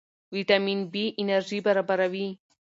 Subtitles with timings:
[0.35, 2.27] ویټامین بي انرژي برابروي.